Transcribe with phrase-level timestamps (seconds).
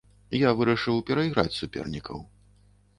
[0.37, 2.29] Я вырашыў перайграць супернікаў.